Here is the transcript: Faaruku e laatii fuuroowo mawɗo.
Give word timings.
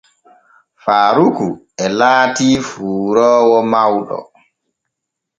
Faaruku 0.83 1.47
e 1.83 1.85
laatii 1.99 2.57
fuuroowo 2.69 3.57
mawɗo. 3.71 4.19